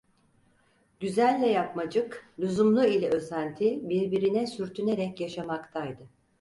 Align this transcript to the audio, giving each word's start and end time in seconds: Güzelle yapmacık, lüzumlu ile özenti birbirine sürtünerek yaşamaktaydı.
Güzelle 0.99 1.47
yapmacık, 1.47 2.25
lüzumlu 2.39 2.85
ile 2.85 3.09
özenti 3.09 3.89
birbirine 3.89 4.47
sürtünerek 4.47 5.21
yaşamaktaydı. 5.21 6.09